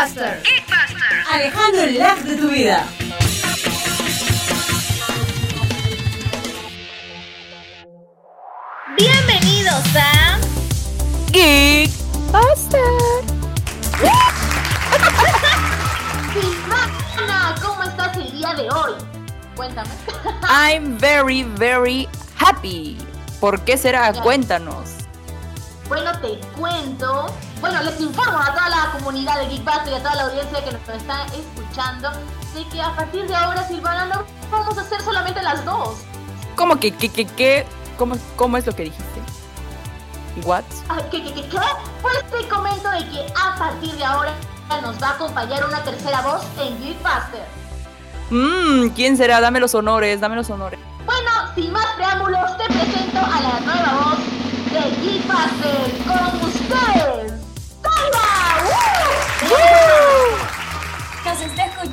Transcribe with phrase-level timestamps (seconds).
[0.00, 0.40] Geekbuster.
[0.44, 1.24] Geekbuster.
[1.30, 2.86] Alejando el lag de tu vida.
[8.96, 10.38] Bienvenidos a
[11.32, 12.80] Geekbuster.
[16.32, 18.94] Silvana, ¿cómo estás el día de hoy?
[19.54, 19.90] Cuéntame.
[20.48, 22.08] I'm very, very
[22.38, 22.96] happy.
[23.38, 24.12] ¿Por qué será?
[24.12, 24.22] Ya.
[24.22, 24.92] Cuéntanos.
[25.90, 27.26] Bueno, te cuento.
[27.60, 30.72] Bueno, les informo a toda la comunidad de Geekbuster y a toda la audiencia que
[30.72, 32.10] nos está escuchando
[32.54, 35.98] de que a partir de ahora, Silvana, no vamos a hacer solamente las dos.
[36.56, 37.66] ¿Cómo que, que, que, que?
[37.98, 39.20] ¿Cómo, ¿Cómo es lo que dijiste?
[40.44, 40.64] ¿What?
[40.88, 41.58] Ah, ¿Qué, qué, qué, qué?
[42.00, 44.32] Pues te comento de que a partir de ahora
[44.82, 47.46] nos va a acompañar una tercera voz en Geekbuster.
[48.30, 49.40] Mmm, ¿quién será?
[49.40, 50.78] Dame los honores, dame los honores.
[51.04, 54.18] Bueno, sin más preámbulos, te presento a la nueva voz
[54.72, 57.09] de Geekbuster con ustedes.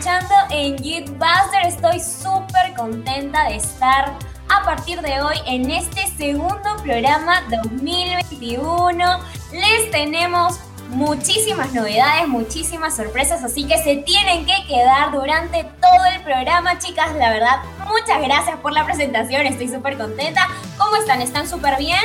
[0.07, 1.65] Escuchando en Geekbuster.
[1.65, 4.13] Estoy súper contenta de estar
[4.47, 9.03] a partir de hoy en este segundo programa 2021.
[9.51, 10.59] Les tenemos
[10.91, 17.13] muchísimas novedades, muchísimas sorpresas, así que se tienen que quedar durante todo el programa, chicas.
[17.15, 19.45] La verdad, muchas gracias por la presentación.
[19.45, 20.47] Estoy súper contenta.
[20.77, 21.21] ¿Cómo están?
[21.21, 22.03] ¿Están súper bien?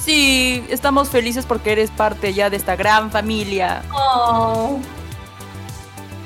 [0.00, 3.82] Sí, estamos felices porque eres parte ya de esta gran familia.
[3.92, 4.80] Oh.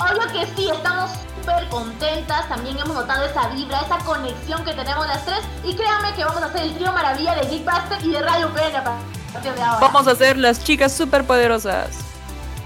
[0.03, 2.49] Obvio que sí, estamos súper contentas.
[2.49, 5.41] También hemos notado esa vibra, esa conexión que tenemos las tres.
[5.65, 8.77] Y créanme que vamos a hacer el trío maravilla de Geekbuster y de Radio PN
[8.77, 8.85] a
[9.33, 9.81] partir de ahora.
[9.81, 11.89] Vamos a ser las chicas súper poderosas.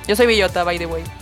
[0.07, 1.05] Yo soy Bellota, by the way.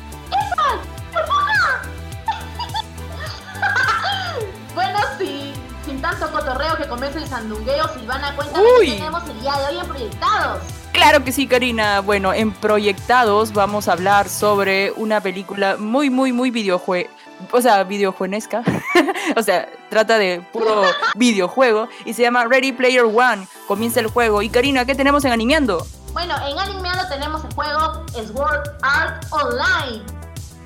[4.75, 5.53] Bueno, sí,
[5.87, 8.87] sin tanto cotorreo que comience el sandungueo, Silvana, cuéntame Uy.
[8.91, 10.63] qué tenemos el día de hoy en Proyectados.
[10.95, 12.01] Claro que sí, Karina.
[12.01, 17.11] Bueno, en Proyectados vamos a hablar sobre una película muy, muy, muy videojue...
[17.51, 18.63] O sea, videojuenesca.
[19.37, 20.83] o sea, trata de puro
[21.17, 23.47] videojuego y se llama Ready Player One.
[23.67, 24.41] Comienza el juego.
[24.41, 25.85] Y Karina, ¿qué tenemos en Animeando?
[26.13, 30.03] Bueno, en Animeando tenemos el juego Sword Art Online,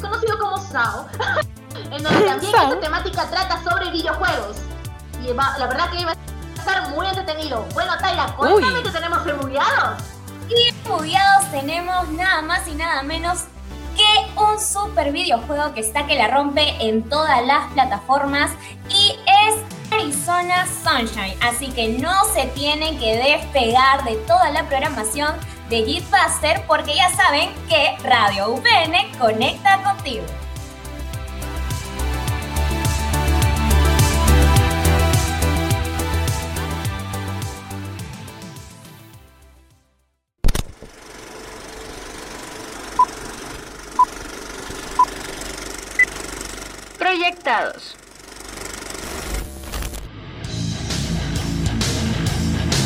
[0.00, 1.06] conocido como SAO,
[1.91, 2.69] en donde también SAO.
[2.75, 4.58] esta temática trata sobre videojuegos.
[5.26, 7.64] Y va- la verdad que va a estar muy entretenido.
[7.72, 8.82] Bueno, Taira, cuéntame Uy.
[8.84, 10.02] que tenemos remullados.
[10.48, 13.44] Y bugueados tenemos nada más y nada menos
[13.97, 18.53] que un super videojuego que está que la rompe en todas las plataformas
[18.88, 19.56] y es
[19.92, 21.37] Arizona Sunshine.
[21.42, 25.34] Así que no se tienen que despegar de toda la programación
[25.69, 30.25] de Geekbuster porque ya saben que Radio UPN conecta contigo.
[47.08, 47.96] Proyectados.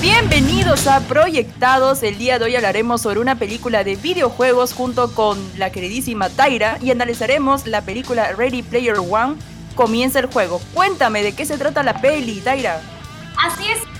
[0.00, 2.05] Bienvenidos a Proyectados.
[2.05, 6.78] El día de hoy hablaremos sobre una película de videojuegos junto con la queridísima Taira
[6.81, 9.34] y analizaremos la película Ready Player One.
[9.75, 10.60] Comienza el juego.
[10.72, 12.81] Cuéntame de qué se trata la peli, Taira.
[13.44, 13.91] Así es, ¿tú te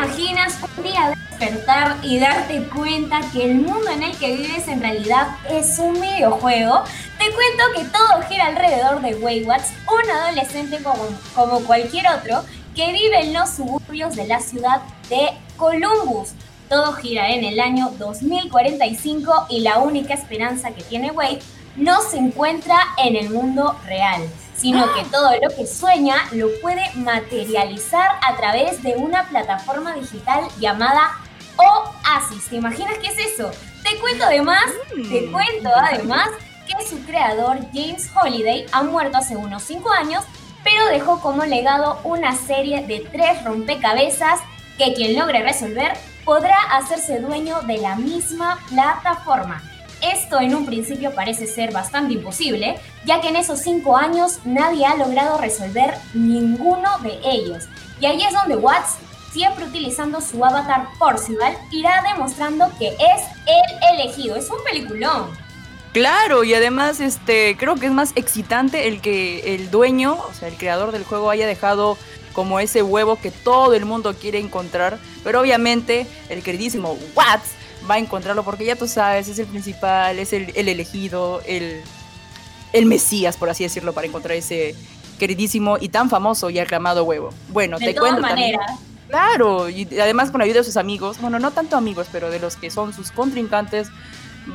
[0.00, 4.80] imaginas un día despertar y darte cuenta que el mundo en el que vives en
[4.80, 6.84] realidad es un videojuego?
[7.18, 12.42] Te cuento que todo gira alrededor de Waywatts, un adolescente como, cualquier otro
[12.74, 16.30] que vive en los suburbios de la ciudad de Columbus.
[16.70, 21.40] Todo gira en el año 2045 y la única esperanza que tiene Wade
[21.76, 24.22] no se encuentra en el mundo real,
[24.60, 30.44] sino que todo lo que sueña lo puede materializar a través de una plataforma digital
[30.58, 31.12] llamada
[31.56, 32.48] Oasis.
[32.48, 33.50] ¿Te imaginas qué es eso?
[33.82, 34.64] Te cuento además,
[35.10, 35.32] te Mm.
[35.32, 36.28] cuento además
[36.66, 40.24] que su creador James Holiday ha muerto hace unos 5 años,
[40.62, 44.40] pero dejó como legado una serie de tres rompecabezas
[44.76, 45.92] que quien logre resolver
[46.24, 49.62] podrá hacerse dueño de la misma plataforma.
[50.02, 54.86] Esto en un principio parece ser bastante imposible, ya que en esos 5 años nadie
[54.86, 57.64] ha logrado resolver ninguno de ellos.
[58.00, 58.96] Y ahí es donde Watts,
[59.32, 64.36] siempre utilizando su avatar Percival, irá demostrando que es el elegido.
[64.36, 65.28] Es un peliculón.
[65.92, 70.48] Claro, y además este creo que es más excitante el que el dueño, o sea,
[70.48, 71.98] el creador del juego haya dejado
[72.32, 77.50] como ese huevo que todo el mundo quiere encontrar, pero obviamente el queridísimo Watts
[77.88, 81.80] va a encontrarlo porque ya tú sabes, es el principal, es el, el elegido, el,
[82.72, 84.74] el mesías, por así decirlo, para encontrar ese
[85.18, 87.30] queridísimo y tan famoso y aclamado huevo.
[87.48, 88.58] Bueno, De te todas cuento también-.
[89.08, 92.38] Claro, y además con la ayuda de sus amigos, bueno, no tanto amigos, pero de
[92.38, 93.88] los que son sus contrincantes,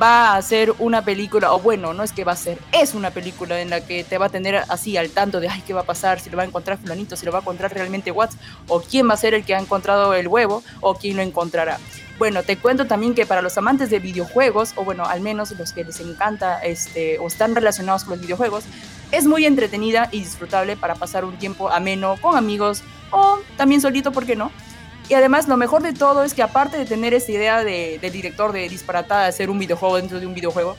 [0.00, 3.10] va a hacer una película, o bueno, no es que va a ser, es una
[3.10, 5.82] película en la que te va a tener así al tanto de, ay, ¿qué va
[5.82, 6.20] a pasar?
[6.20, 8.36] Si lo va a encontrar fulanito, si lo va a encontrar realmente Watts,
[8.68, 11.78] o quién va a ser el que ha encontrado el huevo, o quién lo encontrará.
[12.18, 15.72] Bueno, te cuento también que para los amantes de videojuegos, o bueno, al menos los
[15.72, 18.64] que les encanta este, o están relacionados con los videojuegos,
[19.12, 24.12] es muy entretenida y disfrutable para pasar un tiempo ameno con amigos o también solito,
[24.12, 24.50] ¿por qué no?
[25.08, 28.12] Y además lo mejor de todo es que aparte de tener esta idea de, del
[28.12, 30.76] director de disparatada hacer un videojuego dentro de un videojuego,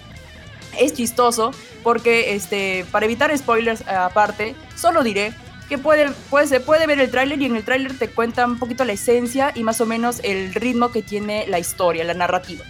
[0.77, 1.51] es chistoso
[1.83, 5.33] porque este, para evitar spoilers eh, aparte, solo diré
[5.69, 8.59] que puede, puede, se puede ver el tráiler y en el tráiler te cuenta un
[8.59, 12.63] poquito la esencia y más o menos el ritmo que tiene la historia, la narrativa.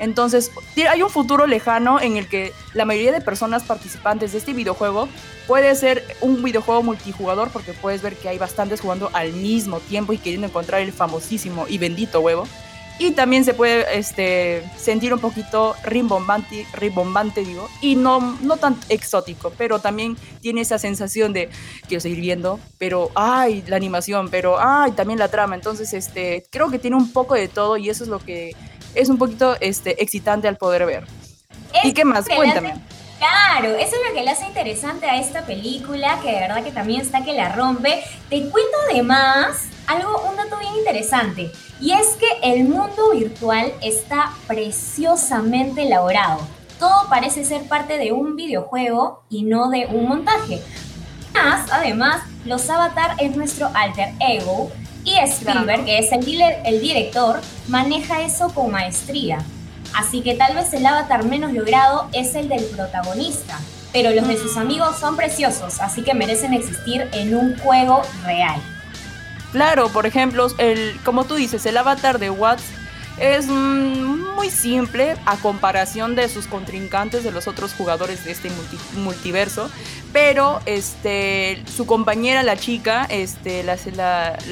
[0.00, 0.50] Entonces,
[0.90, 5.08] hay un futuro lejano en el que la mayoría de personas participantes de este videojuego
[5.46, 10.14] puede ser un videojuego multijugador porque puedes ver que hay bastantes jugando al mismo tiempo
[10.14, 12.46] y queriendo encontrar el famosísimo y bendito huevo.
[12.98, 18.76] Y también se puede este, sentir un poquito rimbombante, rimbombante digo, y no, no tan
[18.90, 21.48] exótico, pero también tiene esa sensación de
[21.88, 25.54] quiero seguir viendo, pero ay, la animación, pero ay, también la trama.
[25.54, 28.54] Entonces, este, creo que tiene un poco de todo y eso es lo que
[28.94, 31.06] es un poquito este, excitante al poder ver.
[31.84, 32.28] ¿Y qué más?
[32.28, 32.74] Cuéntame.
[33.18, 36.72] Claro, eso es lo que le hace interesante a esta película, que de verdad que
[36.72, 38.02] también está que la rompe.
[38.30, 44.32] Te cuento además algo, un dato bien interesante, y es que el mundo virtual está
[44.46, 46.40] preciosamente elaborado.
[46.78, 50.62] Todo parece ser parte de un videojuego y no de un montaje.
[51.34, 54.72] Además, además, los Avatar es nuestro alter ego
[55.04, 56.24] y Spielberg, que es el,
[56.64, 59.38] el director, maneja eso con maestría.
[59.94, 63.58] Así que tal vez el avatar menos logrado es el del protagonista,
[63.92, 64.60] pero los de sus mm.
[64.60, 68.60] amigos son preciosos, así que merecen existir en un juego real.
[69.52, 72.62] Claro, por ejemplo, el, como tú dices, el avatar de Watts
[73.20, 78.50] es muy simple a comparación de sus contrincantes, de los otros jugadores de este
[78.94, 79.70] multiverso.
[80.12, 83.76] Pero este, su compañera, la chica, este, la,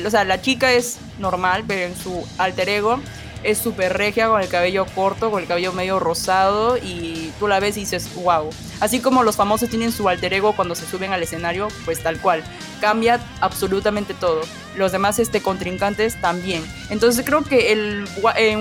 [0.06, 3.00] o sea, la chica es normal, pero en su alter ego
[3.42, 7.60] es súper regia, con el cabello corto, con el cabello medio rosado y tú la
[7.60, 8.50] ves y dices, wow.
[8.80, 12.20] Así como los famosos tienen su alter ego cuando se suben al escenario, pues tal
[12.20, 12.42] cual.
[12.80, 14.40] Cambia absolutamente todo.
[14.76, 16.64] Los demás este, contrincantes también.
[16.90, 18.08] Entonces creo que el,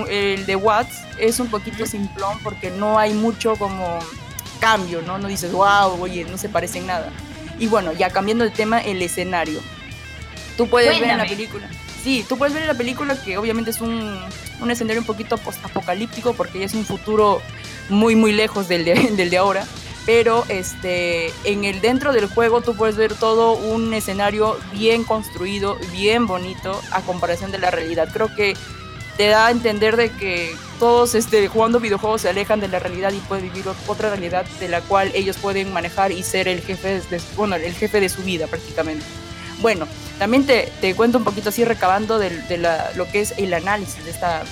[0.08, 3.98] el de Watts es un poquito simplón porque no hay mucho como
[4.60, 5.18] cambio, ¿no?
[5.18, 7.10] No dices, wow, oye, no se parecen nada.
[7.58, 9.60] Y bueno, ya cambiando de tema, el escenario.
[10.56, 11.68] Tú puedes ver en la película.
[12.02, 14.18] Sí, tú puedes ver la película que obviamente es un,
[14.60, 17.42] un escenario un poquito post-apocalíptico porque ya es un futuro
[17.88, 19.66] muy muy lejos del de, del de ahora.
[20.06, 25.76] Pero este, en el dentro del juego tú puedes ver todo un escenario bien construido,
[25.92, 28.08] bien bonito a comparación de la realidad.
[28.10, 28.54] Creo que
[29.18, 33.12] te da a entender de que todos este, jugando videojuegos se alejan de la realidad
[33.12, 37.02] y pueden vivir otra realidad de la cual ellos pueden manejar y ser el jefe
[37.10, 39.04] de, bueno, el jefe de su vida prácticamente.
[39.60, 39.86] Bueno,
[40.18, 44.04] también te, te cuento un poquito así recabando de, la, lo que es el análisis
[44.04, 44.42] de esta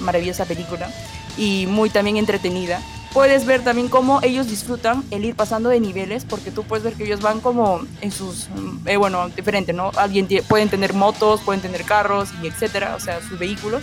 [0.00, 0.90] maravillosa película
[1.36, 2.80] y muy también entretenida.
[3.12, 6.94] Puedes ver también cómo ellos disfrutan el ir pasando de niveles, porque tú puedes ver
[6.94, 8.48] que ellos van como en sus,
[8.86, 9.90] eh, bueno, diferente, ¿no?
[9.96, 13.82] Alguien pueden tener motos, pueden tener carros y etcétera, o sea, sus vehículos.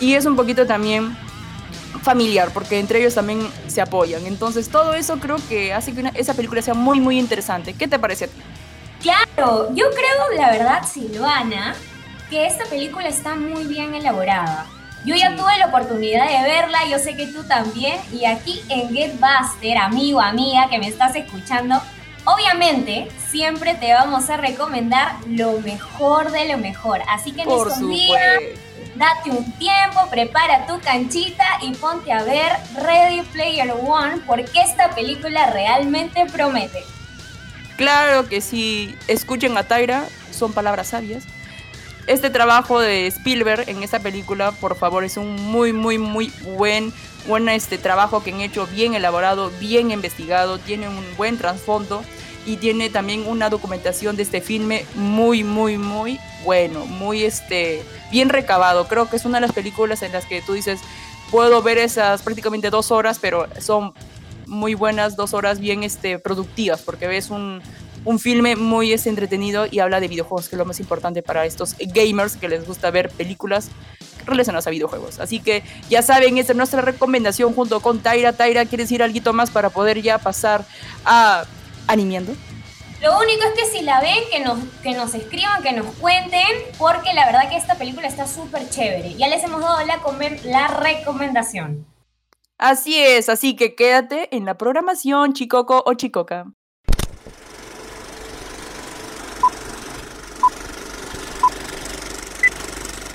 [0.00, 1.16] Y es un poquito también
[2.02, 4.24] familiar, porque entre ellos también se apoyan.
[4.26, 7.72] Entonces, todo eso creo que hace que esa película sea muy, muy interesante.
[7.72, 8.40] ¿Qué te parece a ti?
[9.04, 11.74] Claro, yo creo, la verdad, Silvana,
[12.30, 14.64] que esta película está muy bien elaborada.
[15.04, 18.94] Yo ya tuve la oportunidad de verla, yo sé que tú también, y aquí en
[18.94, 21.82] Get Buster, amigo, amiga que me estás escuchando,
[22.24, 27.02] obviamente siempre te vamos a recomendar lo mejor de lo mejor.
[27.10, 28.40] Así que en estos días,
[28.94, 34.88] date un tiempo, prepara tu canchita y ponte a ver Ready Player One, porque esta
[34.94, 36.82] película realmente promete.
[37.76, 41.24] Claro que sí, escuchen a Tyra, son palabras sabias.
[42.06, 46.92] Este trabajo de Spielberg en esta película, por favor, es un muy, muy, muy buen,
[47.26, 52.04] buen este trabajo que han hecho, bien elaborado, bien investigado, tiene un buen trasfondo
[52.46, 58.28] y tiene también una documentación de este filme muy, muy, muy bueno, muy este, bien
[58.28, 58.86] recabado.
[58.86, 60.80] Creo que es una de las películas en las que tú dices,
[61.30, 63.94] puedo ver esas prácticamente dos horas, pero son
[64.46, 67.62] muy buenas dos horas bien este, productivas, porque ves un,
[68.04, 71.46] un filme muy este, entretenido y habla de videojuegos, que es lo más importante para
[71.46, 73.68] estos gamers que les gusta ver películas
[74.26, 75.20] relacionadas a videojuegos.
[75.20, 78.32] Así que ya saben, esta es nuestra recomendación junto con Taira.
[78.32, 80.64] Taira, ¿quieres decir algo más para poder ya pasar
[81.04, 81.44] a
[81.86, 82.34] animando?
[83.02, 86.40] Lo único es que si la ven, que nos, que nos escriban, que nos cuenten,
[86.78, 89.14] porque la verdad que esta película está súper chévere.
[89.14, 90.00] Ya les hemos dado la,
[90.44, 91.84] la recomendación.
[92.57, 96.51] Así es, así que quédate en la programación, Chicoco o Chicoca.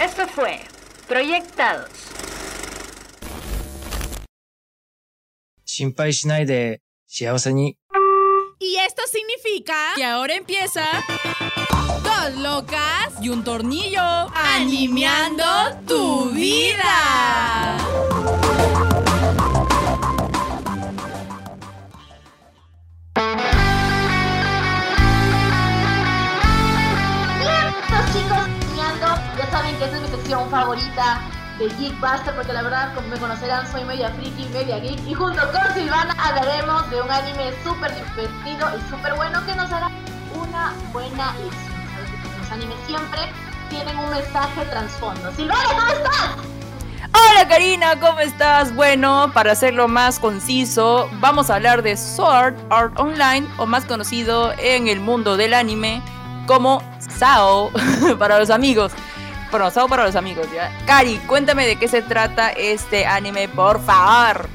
[0.01, 0.61] Esto fue
[1.09, 2.15] Proyectados.
[5.67, 7.77] 心配しないで幸せに
[8.61, 10.83] Y esto significa que ahora empieza
[12.05, 14.01] Dos locas y un tornillo
[14.35, 15.45] animando
[15.87, 17.77] tu vida.
[29.80, 31.22] Que esta es mi sección favorita
[31.58, 35.42] de Geekbuster porque la verdad, como me conocerán, soy media friki, media geek y junto
[35.54, 39.90] con Silvana hablaremos de un anime súper divertido y súper bueno que nos hará
[40.36, 42.42] una buena lección.
[42.42, 43.22] Los animes siempre
[43.70, 45.32] tienen un mensaje trasfondo.
[45.32, 46.30] Silvana, ¿cómo estás?
[47.14, 48.76] Hola Karina, ¿cómo estás?
[48.76, 54.52] Bueno, para hacerlo más conciso, vamos a hablar de Sword Art Online, o más conocido
[54.58, 56.02] en el mundo del anime
[56.48, 56.84] como
[57.18, 57.72] SAO
[58.20, 58.92] para los amigos.
[59.72, 60.72] SAO para los amigos, ¿ya?
[60.86, 64.48] Cari, cuéntame de qué se trata este anime, por favor.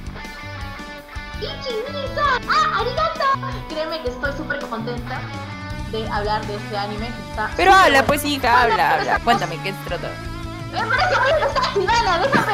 [2.48, 3.24] ¡Ah, arigato!
[3.68, 5.20] Créeme que estoy súper contenta
[5.90, 9.18] de hablar de este anime que está Pero habla, pues hija, habla, habla.
[9.20, 10.10] Cuéntame, ¿qué se trata?
[10.72, 11.32] Me parece muy
[11.74, 12.52] Silvana, déjame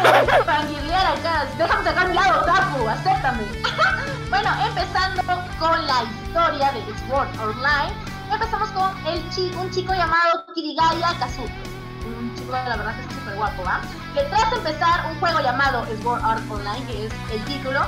[0.99, 3.45] acá, déjame sacar mi lado tapu, acéptame.
[4.31, 5.23] bueno, empezando
[5.59, 7.93] con la historia de Sword Online,
[8.31, 11.51] empezamos con el chi- un chico llamado Kirigaya Kazuto.
[12.37, 13.81] Chico, la verdad, que es súper guapo, ¿va?
[14.15, 17.81] Que tras empezar un juego llamado Sword Art Online, que es el título,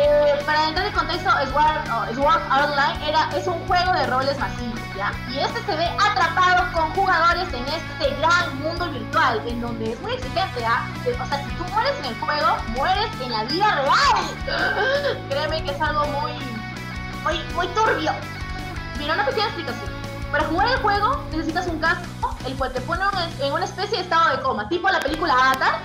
[0.00, 4.06] eh, para entrar en contexto, Sword, oh, Sword Art Online era, es un juego de
[4.06, 5.12] roles masivos, ¿ya?
[5.28, 10.00] Y este se ve atrapado con jugadores en este gran mundo virtual, en donde es
[10.00, 10.86] muy exigente, ¿ah?
[11.00, 15.18] O sea, si tú mueres en el juego, mueres en la vida real.
[15.30, 16.32] Créeme que es algo muy,
[17.24, 18.12] muy, muy turbio.
[18.98, 19.97] Mira, una pequeña explicación.
[20.30, 23.02] Para jugar el juego necesitas un casco, el cual te pone
[23.40, 25.78] en- una especie de estado de coma, tipo la película Avatar.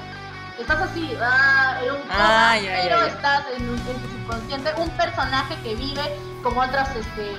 [0.60, 3.08] Estás así, ah, en un coma, Ah, ya, pero ya.
[3.08, 7.36] estás en, un- en tu subconsciente un personaje que vive con otras, este,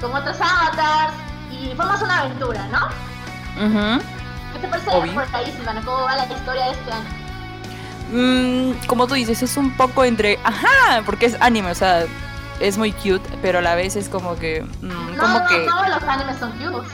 [0.00, 1.12] con otras avatars
[1.50, 2.88] y formas una aventura, ¿no?
[4.52, 4.90] ¿Qué te parece
[5.52, 5.82] Silvana?
[5.84, 7.08] ¿Cómo va la historia de este año?
[8.12, 10.38] Mm, como tú dices, es un poco entre.
[10.44, 12.04] Ajá, porque es anime, o sea,
[12.58, 14.62] es muy cute, pero a la vez es como que.
[14.82, 15.66] mm, No, como no, que.
[15.66, 16.88] todos los animes son cute.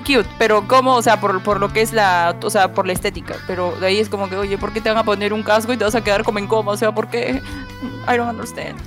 [0.00, 2.34] Cute, pero como, o sea, por, por lo que es la.
[2.42, 3.36] O sea, por la estética.
[3.46, 5.72] Pero de ahí es como que, oye, ¿por qué te van a poner un casco
[5.72, 6.72] y te vas a quedar como en coma?
[6.72, 7.42] O sea, ¿por qué?
[8.08, 8.78] I don't understand.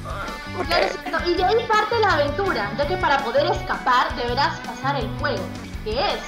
[1.26, 5.44] Y de ahí parte la aventura, ya que para poder escapar deberás pasar el juego,
[5.84, 6.20] que es,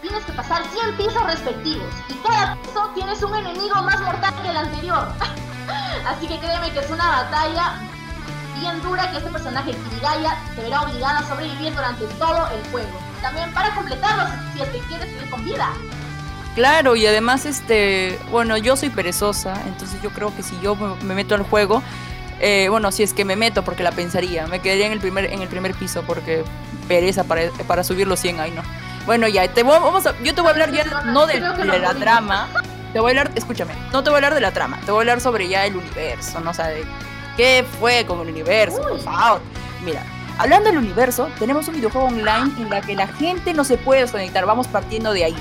[0.00, 4.48] tienes que pasar 100 pisos respectivos, y cada piso tienes un enemigo más mortal que
[4.48, 5.06] el anterior.
[6.06, 7.74] Así que créeme que es una batalla
[8.60, 13.00] bien dura que este personaje Kirigaya se verá obligado a sobrevivir durante todo el juego.
[13.20, 15.70] También para completarlo, si es que quieres seguir con vida.
[16.54, 20.94] Claro, y además, este, bueno, yo soy perezosa, entonces yo creo que si yo me,
[21.04, 21.82] me meto al juego,
[22.40, 25.26] eh, bueno, si es que me meto, porque la pensaría, me quedaría en el primer,
[25.26, 26.44] en el primer piso, porque
[26.88, 28.62] pereza para, para subir los 100 ahí, ¿no?
[29.06, 31.78] Bueno, ya, te voy, vamos a, yo te voy a hablar ya no de, de
[31.78, 32.48] la trama,
[32.92, 34.98] te voy a hablar, escúchame, no te voy a hablar de la trama, te voy
[34.98, 36.50] a hablar sobre ya el universo, ¿no?
[36.50, 36.84] O sea, de
[37.36, 39.40] qué fue con el universo, por favor.
[39.84, 40.04] Mira,
[40.38, 44.02] hablando del universo, tenemos un videojuego online en la que la gente no se puede
[44.02, 45.36] desconectar, vamos partiendo de ahí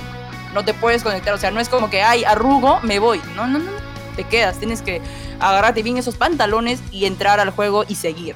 [0.54, 3.22] no te puedes conectar, o sea, no es como que, ay, arrugo, me voy.
[3.38, 3.72] No, no, no,
[4.18, 5.02] te quedas, tienes que
[5.40, 8.36] agarrarte bien esos pantalones y entrar al juego y seguir.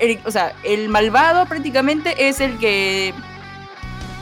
[0.00, 3.14] El- o sea, el malvado prácticamente es el que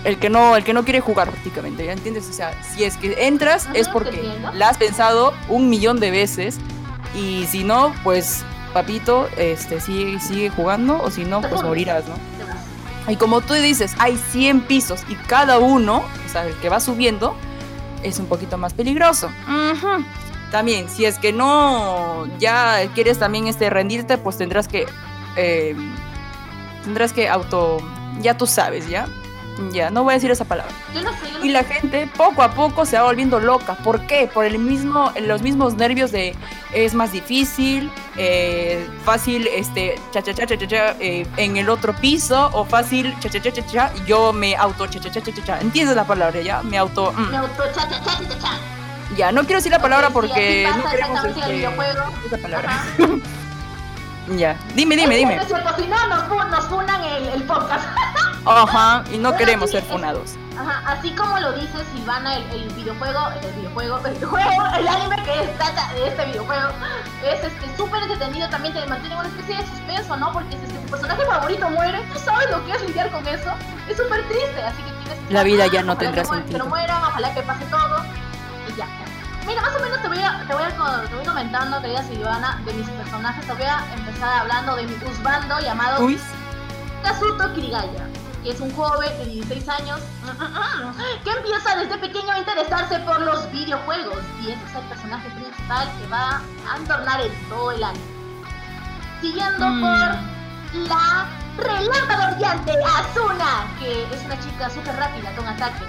[0.05, 2.29] el que no el que no quiere jugar prácticamente, ¿ya entiendes?
[2.29, 6.11] O sea, si es que entras Ajá, es porque la has pensado un millón de
[6.11, 6.59] veces
[7.15, 12.15] y si no, pues papito, este sigue sigue jugando o si no, pues morirás, ¿no?
[13.11, 16.79] Y como tú dices, hay 100 pisos y cada uno, o sea, el que va
[16.79, 17.35] subiendo,
[18.03, 19.31] es un poquito más peligroso.
[20.51, 24.87] También, si es que no ya quieres también este rendirte, pues tendrás que
[25.37, 25.75] eh,
[26.85, 27.79] tendrás que auto,
[28.21, 29.07] ya tú sabes, ya,
[29.73, 30.73] ya, no voy a decir esa palabra.
[30.95, 33.75] Yo no sé, yo no Y la gente poco a poco se va volviendo loca.
[33.75, 34.29] ¿Por qué?
[34.33, 36.35] Por el mismo, los mismos nervios de
[36.73, 41.69] es más difícil, eh, fácil, este, cha cha cha cha cha, cha, eh, en el
[41.69, 45.21] otro piso, o fácil, cha cha cha cha cha, yo me auto cha cha cha
[45.21, 45.61] cha cha.
[45.61, 46.63] ¿Entiendes la palabra ya?
[46.63, 47.13] Me auto.
[47.13, 47.31] mm.
[47.31, 48.59] Me auto cha cha cha cha cha.
[49.17, 52.83] Ya, no quiero decir la palabra Ok, sí, porque no queremos este, esa palabra.
[54.37, 55.39] Ya, dime, dime, dime.
[55.45, 57.85] Si no, nos, nos funan el, el podcast.
[58.45, 60.37] Ajá, y no queremos ser funados.
[60.59, 65.17] Ajá, así como lo dice Silvana, el, el videojuego, el videojuego, el videojuego, el anime
[65.17, 66.69] que trata de este videojuego,
[67.25, 70.33] es este súper entretenido, también te mantiene una especie de suspenso, ¿no?
[70.33, 73.51] Porque si tu personaje favorito muere, tú sabes lo que es lidiar con eso,
[73.89, 76.51] es súper triste, así que tienes que La vida ya no tendrá sentido.
[76.51, 78.05] Que no mueran, ojalá que pase todo,
[78.69, 78.87] y ya.
[79.47, 82.61] Mira, más o menos te voy a, te voy a, te voy comentando, querida Silvana,
[82.65, 86.21] de mis personajes, te voy a empezar hablando de mi husbando llamado Uy,
[87.03, 88.07] Kazuto Kirigaya,
[88.43, 90.01] que es un joven de 16 años
[91.25, 95.89] que empieza desde pequeño a interesarse por los videojuegos y ese es el personaje principal
[96.01, 98.01] que va a entornar en todo el año.
[99.21, 99.81] Siguiendo Mm.
[99.81, 105.87] por la relámpago brillante Asuna, que es una chica súper rápida con ataques.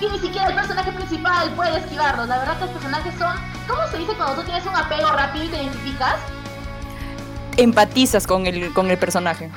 [0.00, 2.26] Y ni siquiera el personaje principal puede esquivarlos.
[2.26, 3.36] La verdad que los personajes son,
[3.68, 6.16] ¿cómo se dice cuando tú tienes un apego rápido y te identificas?
[7.58, 9.50] empatizas con el, con el personaje.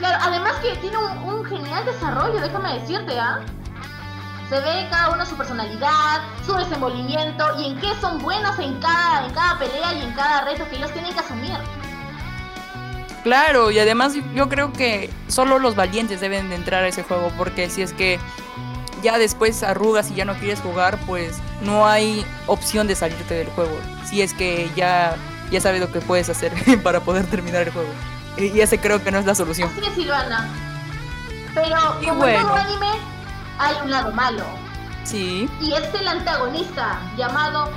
[0.00, 3.40] Claro, además que tiene un, genial desarrollo, déjame decirte, ¿ah?
[4.48, 9.26] Se ve cada uno su personalidad, su desenvolvimiento y en qué son buenos en cada,
[9.26, 11.58] en cada pelea y en cada reto que ellos tienen que asumir.
[13.24, 17.30] Claro, y además yo creo que solo los valientes deben de entrar a ese juego,
[17.36, 18.18] porque si es que
[19.02, 23.48] ya después arrugas y ya no quieres jugar, pues no hay opción de salirte del
[23.48, 23.76] juego.
[24.06, 25.14] Si es que ya,
[25.50, 27.90] ya sabes lo que puedes hacer para poder terminar el juego.
[28.36, 29.70] Y ese creo que no es la solución.
[29.70, 30.48] Así es, Silvana.
[31.54, 32.38] Pero Y como bueno.
[32.40, 32.90] en todo anime,
[33.58, 34.44] hay un lado malo.
[35.04, 35.48] Sí.
[35.60, 37.70] Y es el antagonista llamado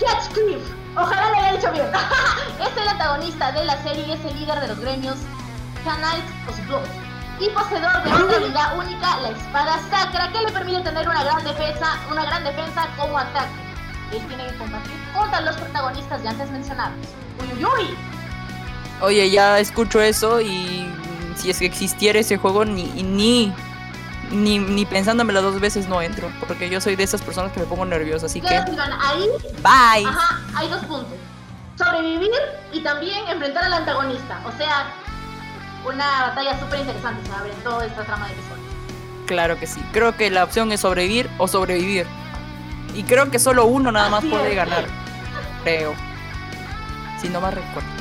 [0.00, 0.62] Heathcliff.
[0.96, 1.86] Ojalá lo haya dicho bien.
[2.60, 5.16] es el antagonista de la serie y es el líder de los gremios
[5.84, 6.86] Knights of Blood.
[7.38, 11.44] Y poseedor de una habilidad única, la espada sacra, que le permite tener una gran
[11.44, 13.54] defensa, una gran defensa como ataque.
[14.12, 16.96] Él tiene que combatir contra los protagonistas ya antes mencionados.
[17.40, 17.96] Uy, uy, uy.
[19.00, 20.90] Oye, ya escucho eso y
[21.36, 23.52] si es que existiera ese juego, ni, ni,
[24.30, 27.66] ni, ni pensándomelo dos veces no entro, porque yo soy de esas personas que me
[27.66, 29.28] pongo nerviosa, así que ahí
[29.62, 30.06] bye.
[30.08, 31.12] Ajá, hay dos puntos.
[31.76, 32.30] Sobrevivir
[32.72, 34.40] y también enfrentar al antagonista.
[34.46, 34.86] O sea,
[35.84, 38.66] una batalla súper interesante se abre en toda esta trama de episodios.
[39.26, 39.80] Claro que sí.
[39.92, 42.06] Creo que la opción es sobrevivir o sobrevivir.
[42.94, 44.56] Y creo que solo uno nada más Así puede es.
[44.56, 44.86] ganar.
[45.64, 45.94] Creo.
[47.20, 47.95] Si no más recuerdo.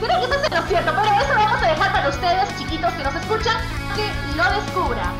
[0.00, 2.92] Creo que eso es lo cierto, pero eso lo vamos a dejar para ustedes, chiquitos
[2.94, 3.56] que nos escuchan,
[3.96, 5.12] que lo descubran.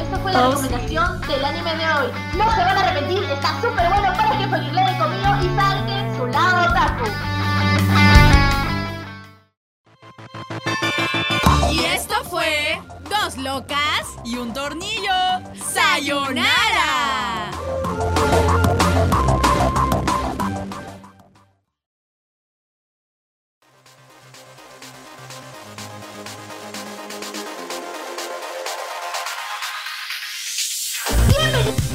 [0.00, 2.12] Esta fue la Oh, recomendación del anime de hoy.
[2.36, 6.26] No se van a arrepentir, está súper bueno para que Fogirle conmigo y saquen su
[6.26, 7.04] lado otaku.
[11.72, 15.12] Y esto fue Dos Locas y un Tornillo.
[15.54, 17.50] ¡Sayonara!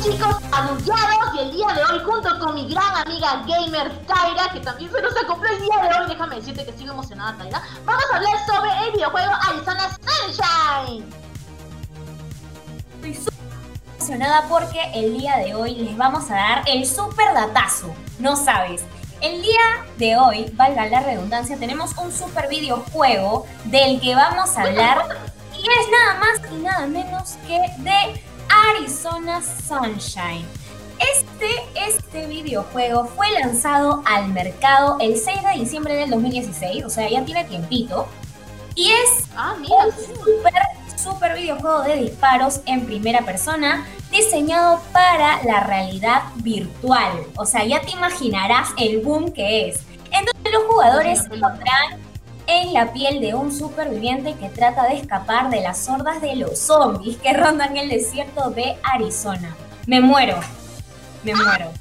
[0.10, 4.62] Chicos anunciados y el día de hoy junto con mi gran amiga gamer Tyra, que
[4.62, 8.04] también se nos acopló el día de hoy, déjame decirte que sigo emocionada Tyra, vamos
[8.14, 11.06] a hablar sobre el videojuego Arizona Sunshine.
[12.96, 13.34] Estoy súper
[13.98, 17.94] emocionada porque el día de hoy les vamos a dar el super datazo.
[18.20, 18.86] No sabes.
[19.20, 24.62] El día de hoy, valga la redundancia, tenemos un super videojuego del que vamos a
[24.62, 25.18] hablar
[25.54, 28.27] y es nada más y nada menos que de
[28.72, 30.46] Arizona Sunshine.
[31.00, 31.48] Este,
[31.88, 37.24] este videojuego fue lanzado al mercado el 6 de diciembre del 2016, o sea, ya
[37.24, 38.08] tiene tiempito.
[38.76, 40.54] Y es Ah, mira, un super,
[40.98, 47.26] super videojuego de disparos en primera persona diseñado para la realidad virtual.
[47.36, 49.82] O sea, ya te imaginarás el boom que es.
[50.12, 52.07] Entonces los jugadores se pondrán
[52.48, 56.58] en la piel de un superviviente que trata de escapar de las hordas de los
[56.58, 59.56] zombies que rondan el desierto de Arizona.
[59.86, 60.40] Me muero.
[61.24, 61.72] Me muero.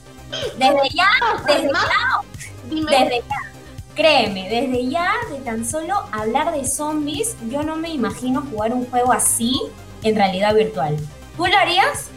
[0.59, 1.09] Desde ya,
[1.47, 2.21] desde ya
[2.69, 3.53] dime, desde ya,
[3.95, 8.91] créeme, desde ya de tan solo hablar de zombies, yo no me imagino jugar un
[8.91, 9.61] juego así
[10.03, 10.97] en realidad virtual.
[11.37, 12.11] ¿Tú lo harías?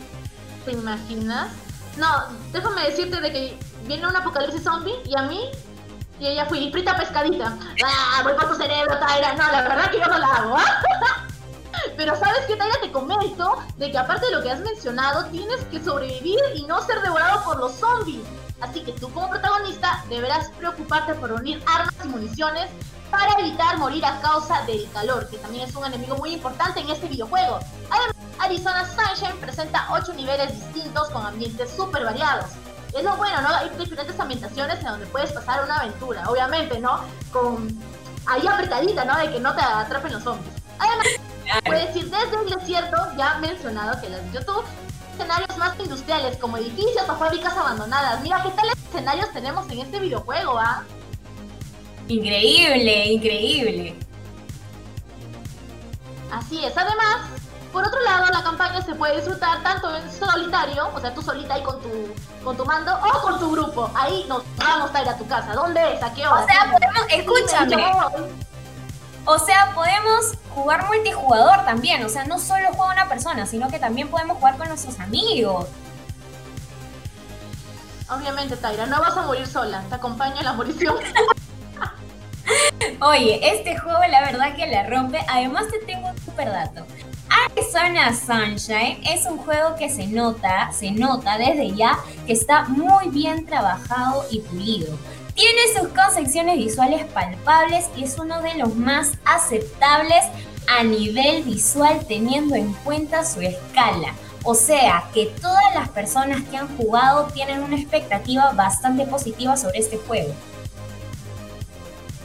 [0.65, 1.51] ¿te imaginas?
[1.97, 2.07] No,
[2.51, 3.57] déjame decirte de que
[3.87, 5.41] viene un apocalipsis zombie y a mí,
[6.19, 7.57] y ella fui frita pescadita.
[7.83, 9.33] Ah, voy por tu cerebro, Tyra.
[9.33, 10.57] No, la verdad que yo no la hago.
[11.97, 15.63] Pero sabes qué, Tyra, te comento de que aparte de lo que has mencionado, tienes
[15.65, 18.23] que sobrevivir y no ser devorado por los zombies.
[18.61, 22.69] Así que tú como protagonista deberás preocuparte por unir armas y municiones
[23.09, 26.89] para evitar morir a causa del calor, que también es un enemigo muy importante en
[26.89, 27.59] este videojuego.
[27.89, 32.51] Además, Arizona Sunshine presenta 8 niveles distintos con ambientes súper variados.
[32.97, 33.49] Es lo bueno, ¿no?
[33.49, 37.01] Hay diferentes ambientaciones en donde puedes pasar una aventura, obviamente, ¿no?
[37.31, 37.67] Con
[38.25, 39.17] ahí apretadita, ¿no?
[39.17, 40.53] De que no te atrapen los zombies.
[40.79, 41.07] Además,
[41.65, 44.63] Puedes ir desde el desierto, ya mencionado que las de YouTube,
[45.13, 48.21] escenarios más industriales como edificios o fábricas abandonadas.
[48.21, 50.83] Mira qué tales escenarios tenemos en este videojuego, ¿ah?
[52.07, 53.95] Increíble, increíble.
[56.31, 57.29] Así es, además,
[57.71, 61.53] por otro lado, la campaña se puede disfrutar tanto en solitario, o sea, tú solita
[61.53, 61.89] ahí con tu,
[62.43, 63.91] con tu mando, o con tu grupo.
[63.95, 65.53] Ahí nos vamos a ir a tu casa.
[65.53, 66.01] ¿Dónde es?
[66.01, 66.41] ¿A qué hora?
[66.41, 67.91] O sea, podemos, escúchame.
[69.25, 72.03] O sea, podemos jugar multijugador también.
[72.03, 75.67] O sea, no solo juega una persona, sino que también podemos jugar con nuestros amigos.
[78.09, 79.83] Obviamente, Taira, no vas a morir sola.
[79.87, 80.95] Te acompaña la morición.
[83.01, 85.23] Oye, este juego la verdad que la rompe.
[85.29, 86.87] Además te tengo un super dato.
[87.29, 93.09] Arizona Sunshine es un juego que se nota, se nota desde ya que está muy
[93.09, 94.97] bien trabajado y pulido.
[95.35, 100.23] Tiene sus concepciones visuales palpables y es uno de los más aceptables
[100.67, 104.13] a nivel visual teniendo en cuenta su escala.
[104.43, 109.79] O sea que todas las personas que han jugado tienen una expectativa bastante positiva sobre
[109.79, 110.33] este juego.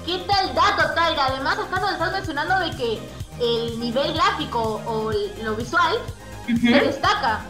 [0.06, 1.26] ¿Qué tal dato, Taira?
[1.26, 3.00] Además, nos estás mencionando de que
[3.40, 5.10] el nivel gráfico o
[5.42, 5.98] lo visual
[6.46, 7.40] se destaca.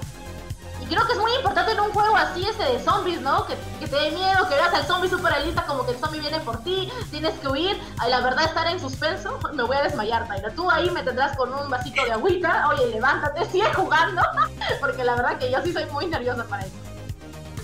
[0.85, 3.47] Y creo que es muy importante en un juego así ese de zombies, ¿no?
[3.47, 6.40] Que, te dé miedo, que veas al zombie super realista como que el zombie viene
[6.40, 7.81] por ti, tienes que huir.
[7.99, 10.51] Ay, la verdad, estar en suspenso, me voy a desmayar, Taira.
[10.51, 12.68] Tú ahí me tendrás con un vasito de agüita.
[12.68, 14.20] Oye, levántate, sigue jugando.
[14.81, 16.75] porque la verdad que yo sí soy muy nerviosa para eso.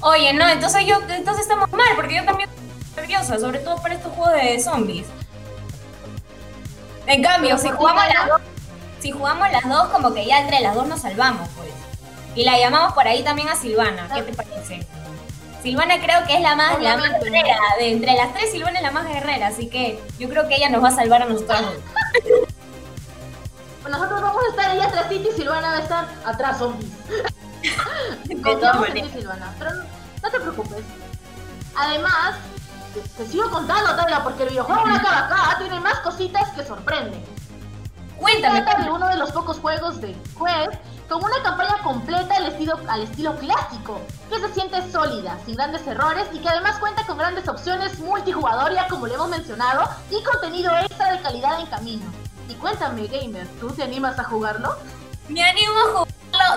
[0.03, 2.49] Oye, no, entonces yo, entonces estamos mal, porque yo también
[2.97, 5.07] nerviosa, sobre todo para estos juegos de zombies.
[7.07, 8.41] En cambio, si jugamos las dos,
[9.01, 11.71] si jugamos las dos, como que ya entre las dos nos salvamos, pues.
[12.35, 14.87] Y la llamamos por ahí también a Silvana, ¿qué te parece?
[15.63, 17.57] Silvana creo que es la más, la más guerrera.
[17.79, 20.71] De entre las tres, Silvana es la más guerrera, así que yo creo que ella
[20.71, 21.61] nos va a salvar a nosotros.
[23.83, 26.91] Pues nosotros vamos a estar ahí atrás y Silvana va a estar atrás zombies.
[28.43, 29.71] Confiamos en ti, Silvana, pero
[30.23, 30.85] no te preocupes.
[31.75, 32.37] Además,
[32.95, 37.25] te, sigo contando, Taylor, porque el videojuego no acaba acá, tiene más cositas que sorprenden.
[38.17, 38.63] Cuéntame.
[38.63, 42.79] Trata de uno de los pocos juegos de Quest con una campaña completa al estilo,
[42.87, 47.19] al estilo clásico, que se siente sólida, sin grandes errores y que además cuenta con
[47.19, 52.05] grandes opciones multijugador, ya como le hemos mencionado, y contenido extra de calidad en camino.
[52.49, 54.77] Y cuéntame, gamer, ¿tú te animas a jugarlo?
[55.29, 56.07] Me animo a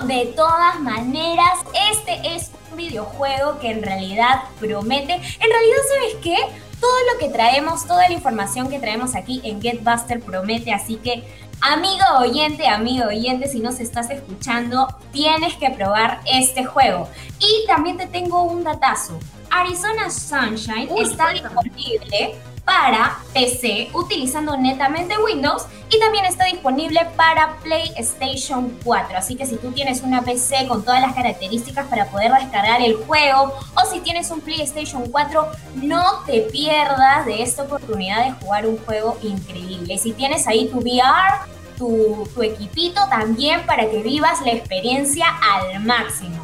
[0.06, 1.60] de todas maneras.
[1.92, 5.14] Este es un videojuego que en realidad promete.
[5.14, 6.36] En realidad, ¿sabes qué?
[6.80, 11.24] Todo lo que traemos, toda la información que traemos aquí en GetBuster promete, así que
[11.60, 17.08] Amigo oyente, amigo oyente, si nos estás escuchando, tienes que probar este juego.
[17.38, 19.18] Y también te tengo un datazo.
[19.50, 28.76] Arizona Sunshine está disponible para PC utilizando netamente Windows y también está disponible para PlayStation
[28.82, 29.18] 4.
[29.18, 32.96] Así que si tú tienes una PC con todas las características para poder descargar el
[32.96, 35.46] juego o si tienes un PlayStation 4,
[35.82, 39.98] no te pierdas de esta oportunidad de jugar un juego increíble.
[39.98, 41.40] Si tienes ahí tu VR,
[41.76, 46.43] tu, tu equipito también para que vivas la experiencia al máximo.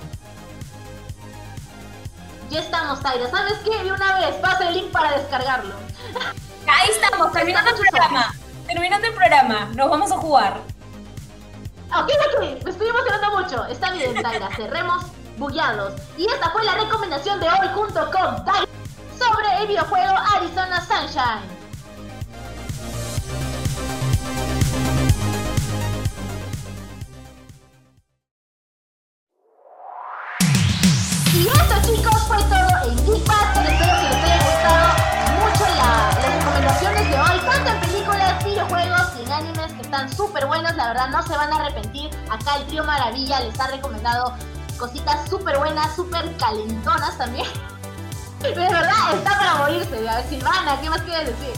[2.50, 3.30] Ya estamos, Taira.
[3.30, 3.84] ¿Sabes qué?
[3.84, 5.72] De una vez, pasa el link para descargarlo.
[6.66, 8.34] Ahí estamos, terminando el programa.
[8.66, 10.60] Terminando el programa, nos vamos a jugar.
[11.96, 13.64] Ok, ok, me estoy emocionando mucho.
[13.66, 15.04] Está bien, Taira, cerremos
[15.38, 15.94] bugueados.
[16.16, 18.68] Y esta fue la recomendación de hoy junto con Taira
[19.16, 21.60] sobre el videojuego Arizona Sunshine.
[40.92, 42.11] Verdad no se van a arrepentir.
[42.31, 44.35] Acá el trío Maravilla les ha recomendado
[44.79, 47.46] cositas súper buenas, súper calentonas también.
[48.42, 50.09] De verdad, está para morirse.
[50.09, 51.55] A ver, Silvana, ¿qué más quieres decir?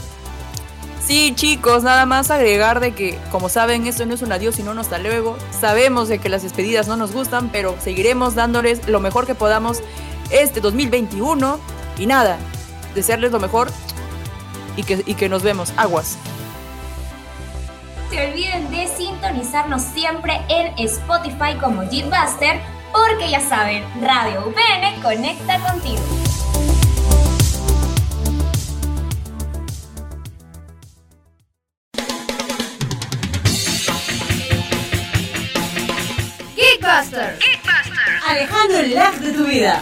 [1.04, 4.72] Sí, chicos, nada más agregar de que, como saben, esto no es un adiós, sino
[4.72, 5.36] un hasta luego.
[5.60, 9.80] Sabemos de que las despedidas no nos gustan, pero seguiremos dándoles lo mejor que podamos
[10.30, 11.58] este 2021.
[11.98, 12.38] Y nada,
[12.94, 13.70] desearles lo mejor
[14.76, 15.72] y que, y que nos vemos.
[15.76, 16.18] Aguas.
[18.12, 22.60] Se olviden de sintonizarnos siempre en Spotify como Jeepbuster,
[22.92, 26.02] porque ya saben, Radio UPN conecta contigo.
[38.28, 39.80] Alejandro el lag de tu vida.